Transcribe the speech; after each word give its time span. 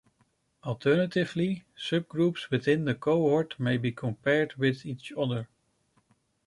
Alternatively, 0.63 1.63
subgroups 1.77 2.49
within 2.49 2.85
the 2.85 2.95
cohort 2.95 3.53
may 3.59 3.77
be 3.77 3.91
compared 3.91 4.55
with 4.55 4.83
each 4.83 5.13
other. 5.15 5.47